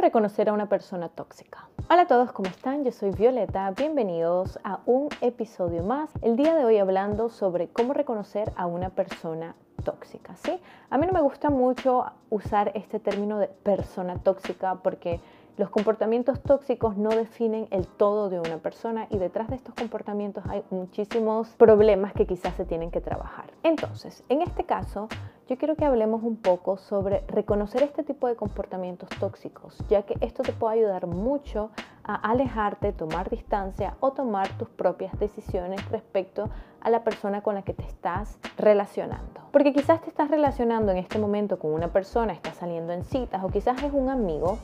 [0.00, 1.68] reconocer a una persona tóxica?
[1.90, 2.84] Hola a todos, ¿cómo están?
[2.84, 6.10] Yo soy Violeta, bienvenidos a un episodio más.
[6.22, 10.60] El día de hoy hablando sobre cómo reconocer a una persona tóxica, ¿sí?
[10.88, 15.20] A mí no me gusta mucho usar este término de persona tóxica porque
[15.56, 20.44] los comportamientos tóxicos no definen el todo de una persona y detrás de estos comportamientos
[20.48, 23.50] hay muchísimos problemas que quizás se tienen que trabajar.
[23.62, 25.08] Entonces, en este caso,
[25.50, 30.14] yo quiero que hablemos un poco sobre reconocer este tipo de comportamientos tóxicos, ya que
[30.20, 31.70] esto te puede ayudar mucho
[32.04, 36.48] a alejarte, tomar distancia o tomar tus propias decisiones respecto
[36.80, 39.40] a la persona con la que te estás relacionando.
[39.50, 43.42] Porque quizás te estás relacionando en este momento con una persona, estás saliendo en citas
[43.42, 44.56] o quizás es un amigo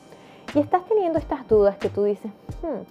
[0.55, 2.83] y estás teniendo estas dudas que tú dices, hmm,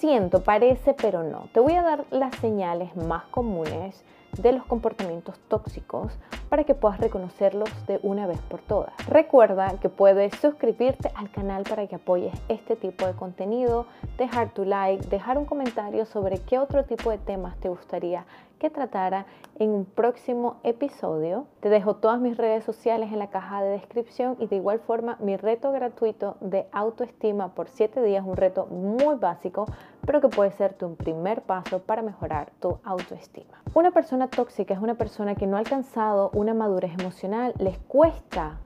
[0.00, 1.44] siento, parece, pero no.
[1.52, 4.04] Te voy a dar las señales más comunes
[4.36, 6.12] de los comportamientos tóxicos
[6.48, 8.92] para que puedas reconocerlos de una vez por todas.
[9.08, 14.64] Recuerda que puedes suscribirte al canal para que apoyes este tipo de contenido, dejar tu
[14.64, 18.24] like, dejar un comentario sobre qué otro tipo de temas te gustaría
[18.58, 19.26] que tratara
[19.58, 21.46] en un próximo episodio.
[21.60, 25.16] Te dejo todas mis redes sociales en la caja de descripción y de igual forma
[25.20, 29.66] mi reto gratuito de autoestima por 7 días, un reto muy básico,
[30.08, 33.62] pero que puede ser tu primer paso para mejorar tu autoestima.
[33.74, 38.56] Una persona tóxica es una persona que no ha alcanzado una madurez emocional, les cuesta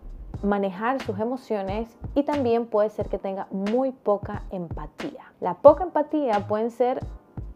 [0.45, 5.33] manejar sus emociones y también puede ser que tenga muy poca empatía.
[5.41, 7.01] La poca empatía pueden ser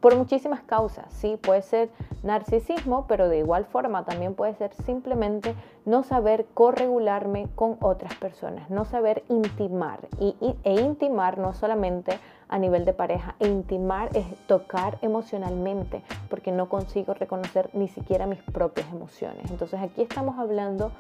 [0.01, 1.91] por muchísimas causas, sí, puede ser
[2.23, 8.69] narcisismo, pero de igual forma también puede ser simplemente no saber corregularme con otras personas,
[8.69, 10.09] no saber intimar.
[10.21, 16.53] Y, e intimar no solamente a nivel de pareja, e intimar es tocar emocionalmente, porque
[16.53, 19.51] no consigo reconocer ni siquiera mis propias emociones.
[19.51, 20.93] Entonces aquí estamos hablando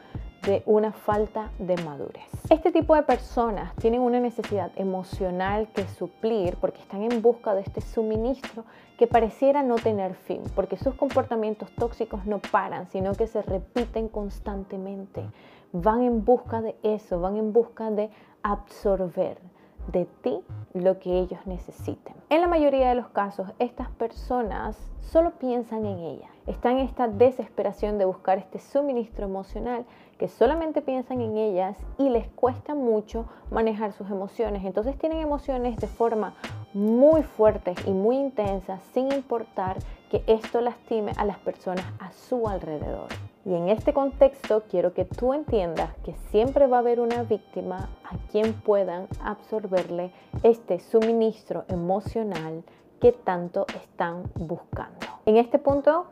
[0.42, 2.22] de una falta de madurez.
[2.50, 7.62] Este tipo de personas tienen una necesidad emocional que suplir porque están en busca de
[7.62, 8.64] este suministro
[8.96, 14.08] que pareciera no tener fin, porque sus comportamientos tóxicos no paran, sino que se repiten
[14.08, 15.24] constantemente.
[15.72, 18.10] Van en busca de eso, van en busca de
[18.42, 19.38] absorber
[19.92, 20.40] de ti
[20.74, 22.14] lo que ellos necesiten.
[22.28, 26.28] En la mayoría de los casos, estas personas solo piensan en ella.
[26.46, 29.84] Están en esta desesperación de buscar este suministro emocional
[30.18, 34.64] que solamente piensan en ellas y les cuesta mucho manejar sus emociones.
[34.64, 36.34] Entonces tienen emociones de forma
[36.74, 39.78] muy fuertes y muy intensas sin importar
[40.10, 43.08] que esto lastime a las personas a su alrededor.
[43.44, 47.88] Y en este contexto quiero que tú entiendas que siempre va a haber una víctima
[48.04, 50.10] a quien puedan absorberle
[50.42, 52.64] este suministro emocional
[53.00, 55.06] que tanto están buscando.
[55.26, 56.06] En este punto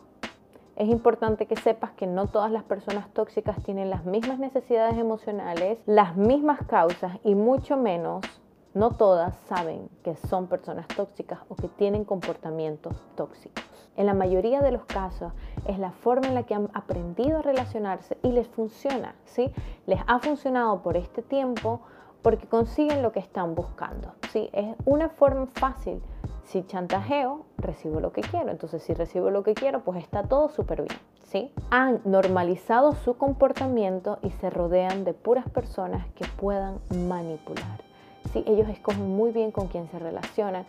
[0.76, 5.78] es importante que sepas que no todas las personas tóxicas tienen las mismas necesidades emocionales,
[5.86, 8.24] las mismas causas y mucho menos
[8.74, 13.64] no todas saben que son personas tóxicas o que tienen comportamientos tóxicos.
[13.96, 15.32] En la mayoría de los casos
[15.66, 19.52] es la forma en la que han aprendido a relacionarse y les funciona, ¿sí?
[19.86, 21.82] Les ha funcionado por este tiempo
[22.20, 24.50] porque consiguen lo que están buscando, ¿sí?
[24.52, 26.02] Es una forma fácil.
[26.42, 28.50] Si chantajeo, recibo lo que quiero.
[28.50, 31.52] Entonces, si recibo lo que quiero, pues está todo súper bien, ¿sí?
[31.70, 37.93] Han normalizado su comportamiento y se rodean de puras personas que puedan manipular.
[38.34, 38.44] ¿Sí?
[38.46, 40.66] Ellos escogen muy bien con quién se relacionan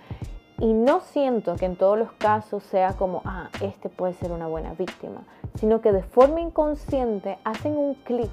[0.59, 4.47] y no siento que en todos los casos sea como, ah, este puede ser una
[4.47, 8.31] buena víctima, sino que de forma inconsciente hacen un clic,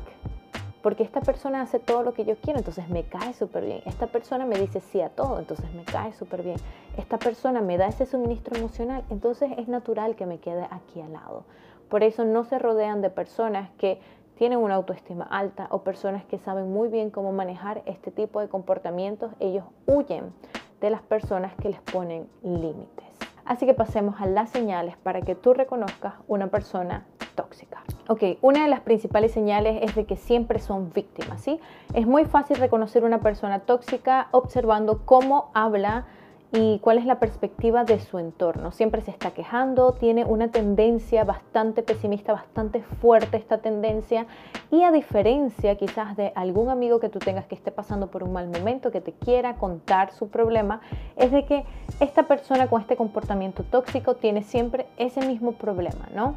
[0.82, 3.82] porque esta persona hace todo lo que yo quiero, entonces me cae súper bien.
[3.86, 6.56] Esta persona me dice sí a todo, entonces me cae súper bien.
[6.96, 11.12] Esta persona me da ese suministro emocional, entonces es natural que me quede aquí al
[11.12, 11.44] lado.
[11.88, 14.00] Por eso no se rodean de personas que
[14.42, 18.48] tienen una autoestima alta o personas que saben muy bien cómo manejar este tipo de
[18.48, 19.30] comportamientos.
[19.38, 20.32] Ellos huyen
[20.80, 23.06] de las personas que les ponen límites.
[23.44, 27.84] Así que pasemos a las señales para que tú reconozcas una persona tóxica.
[28.08, 31.60] Ok, una de las principales señales es de que siempre son víctimas, ¿sí?
[31.94, 36.06] Es muy fácil reconocer una persona tóxica observando cómo habla,
[36.52, 38.72] y cuál es la perspectiva de su entorno.
[38.72, 44.26] Siempre se está quejando, tiene una tendencia bastante pesimista, bastante fuerte esta tendencia
[44.70, 48.32] y a diferencia quizás de algún amigo que tú tengas que esté pasando por un
[48.32, 50.82] mal momento, que te quiera contar su problema,
[51.16, 51.64] es de que
[52.00, 56.36] esta persona con este comportamiento tóxico tiene siempre ese mismo problema, ¿no?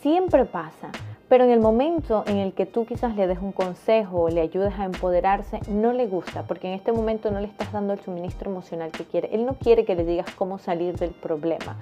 [0.00, 0.92] Siempre pasa.
[1.28, 4.40] Pero en el momento en el que tú quizás le des un consejo o le
[4.40, 8.00] ayudes a empoderarse, no le gusta, porque en este momento no le estás dando el
[8.00, 9.28] suministro emocional que quiere.
[9.34, 11.76] Él no quiere que le digas cómo salir del problema.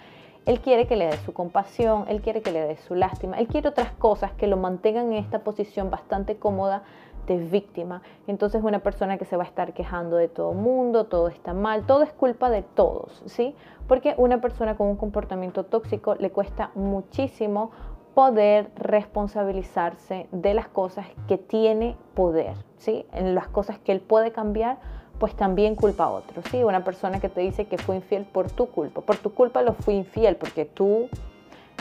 [0.46, 3.46] Él quiere que le des su compasión, él quiere que le des su lástima, él
[3.46, 6.82] quiere otras cosas que lo mantengan en esta posición bastante cómoda
[7.26, 8.02] de víctima.
[8.26, 11.84] Entonces una persona que se va a estar quejando de todo mundo, todo está mal,
[11.84, 13.56] todo es culpa de todos, ¿sí?
[13.88, 17.70] Porque una persona con un comportamiento tóxico le cuesta muchísimo
[18.16, 23.04] poder responsabilizarse de las cosas que tiene poder, ¿sí?
[23.12, 24.78] En las cosas que él puede cambiar,
[25.18, 26.64] pues también culpa a otros, ¿sí?
[26.64, 29.74] Una persona que te dice que fue infiel por tu culpa, por tu culpa lo
[29.74, 31.10] fui infiel porque tú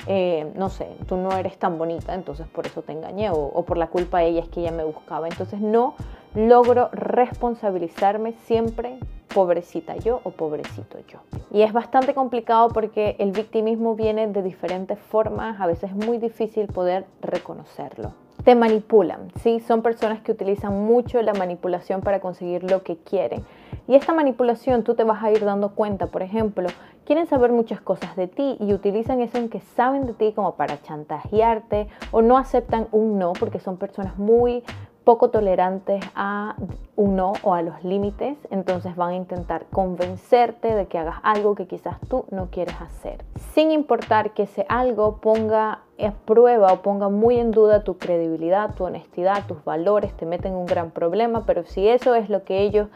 [0.08, 3.78] eh, no sé, tú no eres tan bonita, entonces por eso te engañé, o, por
[3.78, 5.30] la culpa de ella es que ella me buscaba.
[5.30, 5.96] Entonces no
[6.34, 9.00] logro responsabilizarme siempre
[9.36, 11.20] pobrecita yo o pobrecito yo.
[11.52, 16.20] Y es bastante complicado porque el victimismo viene de diferentes formas, a veces es muy
[16.20, 18.14] difícil poder reconocerlo.
[18.46, 19.60] Te manipulan, ¿sí?
[19.60, 23.44] Son personas que utilizan mucho la manipulación para conseguir lo que quieren.
[23.90, 26.70] Y esta manipulación tú te vas a ir dando cuenta, por ejemplo,
[27.06, 30.56] quieren saber muchas cosas de ti y utilizan eso en que saben de ti como
[30.56, 34.64] para chantajearte o no aceptan un no porque son personas muy
[35.06, 36.56] poco tolerantes a
[36.96, 41.56] un no o a los límites, entonces van a intentar convencerte de que hagas algo
[41.56, 43.24] que quizás tú no quieres hacer,
[43.54, 48.76] sin importar que ese algo ponga a prueba o ponga muy en duda tu credibilidad,
[48.76, 52.44] tu honestidad, tus valores, te meten en un gran problema, pero si eso es lo
[52.44, 52.90] que ellos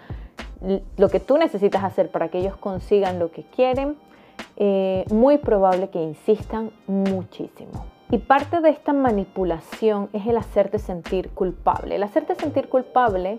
[0.97, 3.95] lo que tú necesitas hacer para que ellos consigan lo que quieren,
[4.57, 7.85] eh, muy probable que insistan muchísimo.
[8.11, 11.95] Y parte de esta manipulación es el hacerte sentir culpable.
[11.95, 13.37] El hacerte sentir culpable,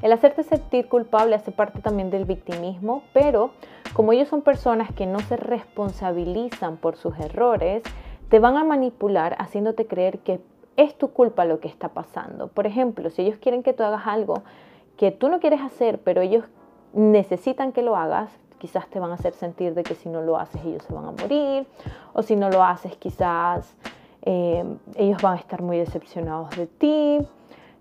[0.00, 3.50] el hacerte sentir culpable hace parte también del victimismo, pero
[3.94, 7.82] como ellos son personas que no se responsabilizan por sus errores,
[8.28, 10.40] te van a manipular haciéndote creer que
[10.76, 12.46] es tu culpa lo que está pasando.
[12.46, 14.44] Por ejemplo, si ellos quieren que tú hagas algo
[14.96, 16.44] que tú no quieres hacer, pero ellos
[16.92, 20.38] necesitan que lo hagas, quizás te van a hacer sentir de que si no lo
[20.38, 21.66] haces ellos se van a morir,
[22.12, 23.74] o si no lo haces quizás
[24.22, 24.64] eh,
[24.96, 27.18] ellos van a estar muy decepcionados de ti.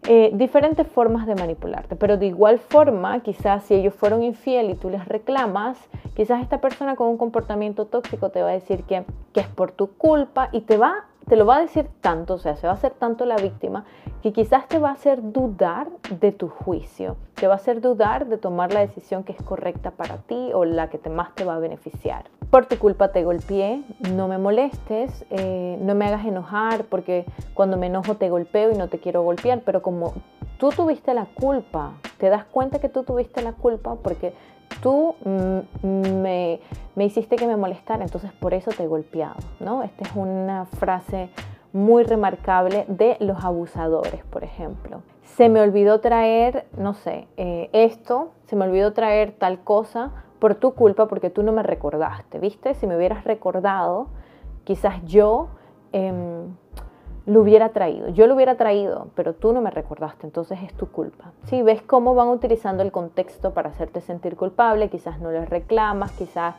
[0.08, 4.74] Eh, diferentes formas de manipularte, pero de igual forma, quizás si ellos fueron infiel y
[4.74, 5.78] tú les reclamas,
[6.16, 9.72] quizás esta persona con un comportamiento tóxico te va a decir que, que es por
[9.72, 12.73] tu culpa y te va te lo va a decir tanto, o sea, se va
[12.73, 13.85] a hacer tanto la víctima,
[14.21, 15.88] que quizás te va a hacer dudar
[16.19, 19.91] de tu juicio, te va a hacer dudar de tomar la decisión que es correcta
[19.91, 22.25] para ti o la que te, más te va a beneficiar.
[22.50, 23.81] Por tu culpa te golpeé,
[24.13, 28.75] no me molestes, eh, no me hagas enojar porque cuando me enojo te golpeo y
[28.75, 30.13] no te quiero golpear, pero como
[30.57, 34.33] tú tuviste la culpa, te das cuenta que tú tuviste la culpa porque
[34.81, 36.60] tú mm, me,
[36.98, 39.83] hiciste que me molestara, entonces por eso te he golpeado, ¿no?
[39.83, 41.30] Esta es una frase
[41.74, 45.01] muy remarcable de los abusadores, por ejemplo.
[45.24, 50.56] Se me olvidó traer, no sé, eh, esto, se me olvidó traer tal cosa por
[50.56, 52.74] tu culpa porque tú no me recordaste, ¿viste?
[52.74, 54.07] Si me hubieras recordado,
[54.63, 55.50] quizás yo...
[55.94, 56.56] Em,
[57.25, 58.09] lo hubiera traído.
[58.09, 61.31] Yo lo hubiera traído, pero tú no me recordaste, entonces es tu culpa.
[61.45, 66.12] Si ves cómo van utilizando el contexto para hacerte sentir culpable, quizás no les reclamas,
[66.13, 66.56] quizás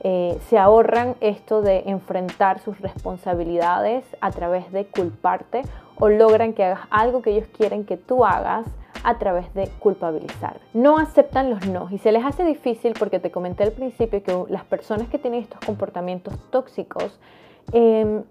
[0.00, 5.62] eh, se ahorran esto de enfrentar sus responsabilidades a través de culparte
[5.98, 8.66] o logran que hagas algo que ellos quieren que tú hagas
[9.04, 10.60] a través de culpabilizar.
[10.74, 14.44] No aceptan los no y se les hace difícil porque te comenté al principio que
[14.48, 17.18] las personas que tienen estos comportamientos tóxicos
[17.72, 18.22] Em,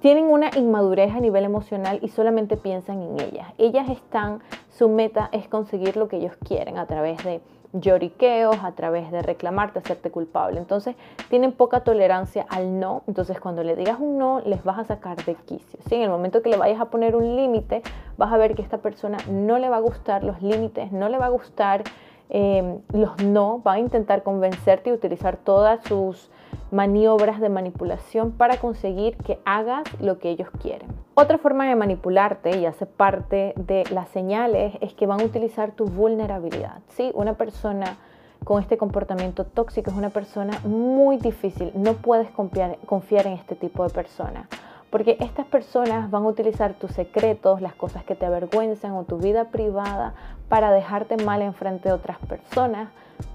[0.00, 3.48] tienen una inmadurez a nivel emocional y solamente piensan en ellas.
[3.58, 4.40] Ellas están,
[4.70, 7.40] su meta es conseguir lo que ellos quieren a través de
[7.72, 10.58] lloriqueos, a través de reclamarte, hacerte culpable.
[10.58, 10.96] Entonces
[11.28, 13.02] tienen poca tolerancia al no.
[13.06, 15.78] Entonces cuando le digas un no, les vas a sacar de quicio.
[15.90, 17.82] En el momento que le vayas a poner un límite,
[18.16, 21.08] vas a ver que a esta persona no le va a gustar los límites, no
[21.08, 21.82] le va a gustar
[22.30, 26.30] em, los no, va a intentar convencerte y utilizar todas sus
[26.70, 30.88] maniobras de manipulación para conseguir que hagas lo que ellos quieren.
[31.14, 35.72] Otra forma de manipularte y hace parte de las señales es que van a utilizar
[35.72, 36.80] tu vulnerabilidad.
[36.88, 37.10] ¿sí?
[37.14, 37.96] Una persona
[38.44, 41.72] con este comportamiento tóxico es una persona muy difícil.
[41.74, 44.46] No puedes confiar, confiar en este tipo de personas.
[44.90, 49.18] Porque estas personas van a utilizar tus secretos, las cosas que te avergüenzan o tu
[49.18, 50.14] vida privada
[50.48, 52.88] para dejarte mal en frente de otras personas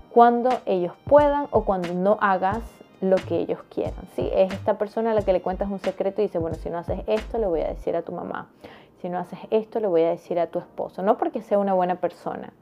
[0.09, 2.61] cuando ellos puedan o cuando no hagas
[3.09, 4.07] lo que ellos quieran.
[4.15, 4.29] ¿sí?
[4.33, 6.77] Es esta persona a la que le cuentas un secreto y dice, bueno, si no
[6.77, 8.49] haces esto, le voy a decir a tu mamá.
[9.01, 11.03] Si no haces esto, le voy a decir a tu esposo.
[11.03, 12.53] No porque sea una buena persona,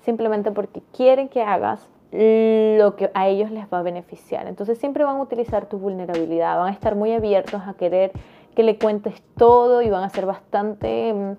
[0.00, 4.46] simplemente porque quieren que hagas lo que a ellos les va a beneficiar.
[4.46, 8.12] Entonces siempre van a utilizar tu vulnerabilidad, van a estar muy abiertos a querer
[8.54, 11.36] que le cuentes todo y van a ser bastante mm,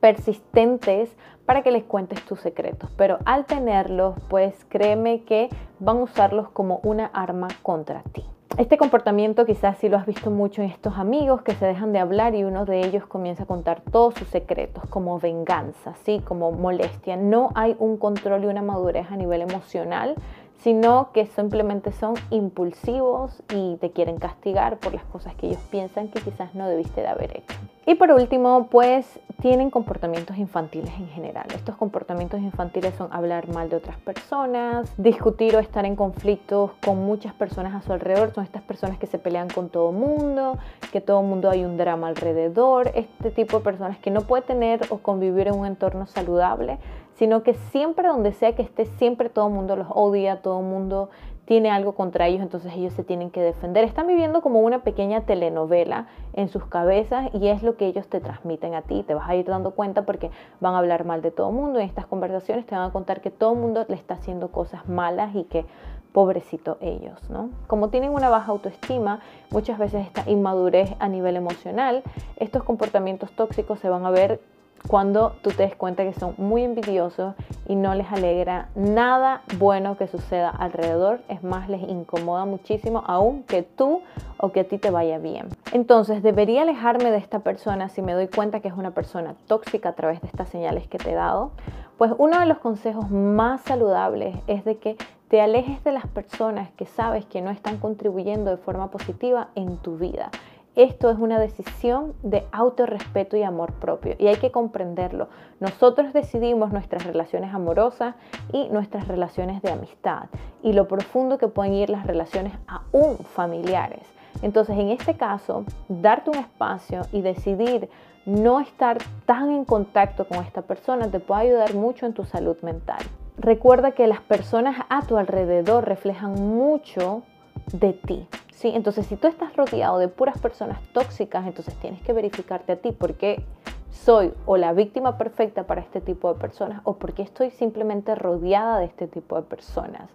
[0.00, 1.16] persistentes
[1.46, 2.90] para que les cuentes tus secretos.
[2.96, 8.24] Pero al tenerlos, pues créeme que van a usarlos como una arma contra ti.
[8.58, 12.00] Este comportamiento quizás sí lo has visto mucho en estos amigos que se dejan de
[12.00, 16.20] hablar y uno de ellos comienza a contar todos sus secretos como venganza, ¿sí?
[16.22, 17.16] como molestia.
[17.16, 20.16] No hay un control y una madurez a nivel emocional
[20.62, 26.08] sino que simplemente son impulsivos y te quieren castigar por las cosas que ellos piensan
[26.08, 27.58] que quizás no debiste de haber hecho.
[27.84, 31.46] Y por último, pues tienen comportamientos infantiles en general.
[31.52, 37.04] Estos comportamientos infantiles son hablar mal de otras personas, discutir o estar en conflictos con
[37.04, 38.32] muchas personas a su alrededor.
[38.32, 40.58] Son estas personas que se pelean con todo mundo,
[40.92, 42.92] que todo mundo hay un drama alrededor.
[42.94, 46.78] Este tipo de personas que no puede tener o convivir en un entorno saludable
[47.14, 50.66] sino que siempre donde sea que esté, siempre todo el mundo los odia, todo el
[50.66, 51.10] mundo
[51.44, 53.84] tiene algo contra ellos, entonces ellos se tienen que defender.
[53.84, 58.20] Están viviendo como una pequeña telenovela en sus cabezas y es lo que ellos te
[58.20, 59.02] transmiten a ti.
[59.02, 61.80] Te vas a ir dando cuenta porque van a hablar mal de todo el mundo.
[61.80, 64.88] En estas conversaciones te van a contar que todo el mundo le está haciendo cosas
[64.88, 65.66] malas y que
[66.12, 67.50] pobrecito ellos, ¿no?
[67.66, 72.02] Como tienen una baja autoestima, muchas veces esta inmadurez a nivel emocional,
[72.36, 74.40] estos comportamientos tóxicos se van a ver
[74.86, 77.34] cuando tú te des cuenta que son muy envidiosos
[77.66, 83.44] y no les alegra nada bueno que suceda alrededor, es más, les incomoda muchísimo aún
[83.44, 84.02] que tú
[84.38, 85.48] o que a ti te vaya bien.
[85.72, 89.90] Entonces, debería alejarme de esta persona si me doy cuenta que es una persona tóxica
[89.90, 91.52] a través de estas señales que te he dado.
[91.96, 94.96] Pues uno de los consejos más saludables es de que
[95.28, 99.78] te alejes de las personas que sabes que no están contribuyendo de forma positiva en
[99.78, 100.30] tu vida.
[100.74, 105.28] Esto es una decisión de autorrespeto y amor propio y hay que comprenderlo.
[105.60, 108.14] Nosotros decidimos nuestras relaciones amorosas
[108.54, 110.30] y nuestras relaciones de amistad
[110.62, 114.06] y lo profundo que pueden ir las relaciones aún familiares.
[114.40, 117.90] Entonces, en este caso, darte un espacio y decidir
[118.24, 122.56] no estar tan en contacto con esta persona te puede ayudar mucho en tu salud
[122.62, 123.02] mental.
[123.36, 127.24] Recuerda que las personas a tu alrededor reflejan mucho
[127.72, 128.26] de ti.
[128.52, 128.70] ¿sí?
[128.74, 132.92] Entonces, si tú estás rodeado de puras personas tóxicas, entonces tienes que verificarte a ti
[132.92, 133.44] porque
[133.90, 138.78] soy o la víctima perfecta para este tipo de personas o porque estoy simplemente rodeada
[138.78, 140.10] de este tipo de personas.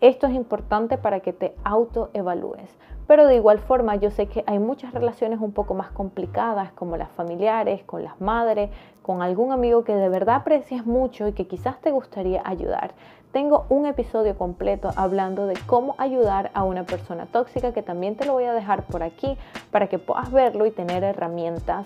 [0.00, 2.68] Esto es importante para que te autoevalúes.
[3.06, 6.96] Pero de igual forma, yo sé que hay muchas relaciones un poco más complicadas, como
[6.96, 8.70] las familiares, con las madres,
[9.02, 12.94] con algún amigo que de verdad aprecias mucho y que quizás te gustaría ayudar.
[13.34, 18.26] Tengo un episodio completo hablando de cómo ayudar a una persona tóxica que también te
[18.26, 19.36] lo voy a dejar por aquí
[19.72, 21.84] para que puedas verlo y tener herramientas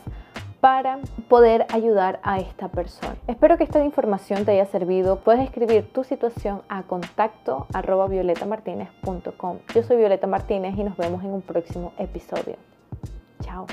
[0.61, 0.99] para
[1.31, 3.17] poder ayudar a esta persona.
[3.29, 5.21] Espero que esta información te haya servido.
[5.21, 9.59] Puedes escribir tu situación a contacto arroba violetamartinez.com.
[9.75, 12.57] Yo soy Violeta Martínez y nos vemos en un próximo episodio.
[13.41, 13.65] Chao.